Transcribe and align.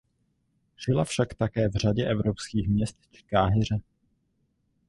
Žila 0.85 1.03
však 1.03 1.33
také 1.33 1.69
v 1.69 1.71
řadě 1.75 2.05
evropských 2.07 2.67
měst 2.67 2.97
či 3.11 3.23
Káhiře. 3.23 3.77